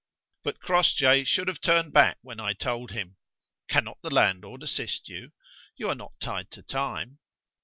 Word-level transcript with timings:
But 0.41 0.59
Crossjay 0.61 1.23
should 1.25 1.47
have 1.47 1.61
turned 1.61 1.93
back 1.93 2.17
when 2.23 2.39
I 2.39 2.53
told 2.53 2.89
him. 2.89 3.17
Cannot 3.67 3.99
the 4.01 4.09
landlord 4.09 4.63
assist 4.63 5.07
you? 5.07 5.31
You 5.77 5.89
are 5.89 5.93
not 5.93 6.19
tied 6.19 6.49
to 6.53 6.63
time. 6.63 7.19